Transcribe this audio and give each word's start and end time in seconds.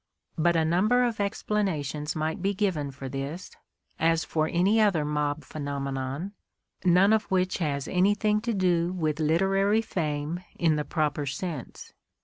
But 0.35 0.55
a 0.55 0.65
number 0.65 1.03
of 1.03 1.19
explanations 1.19 2.15
might 2.15 2.41
be 2.41 2.55
given 2.55 2.89
for 2.89 3.07
this, 3.07 3.51
as 3.99 4.23
for 4.25 4.47
any 4.47 4.81
other 4.81 5.05
mob 5.05 5.43
phenomenon, 5.43 6.31
none 6.83 7.13
of 7.13 7.25
which 7.29 7.59
has 7.59 7.87
anything 7.87 8.41
to 8.41 8.53
do 8.55 8.93
with 8.93 9.19
literary 9.19 9.83
fame 9.83 10.43
in 10.57 10.75
the 10.75 10.85
proper 10.85 11.27
sense. 11.27 11.93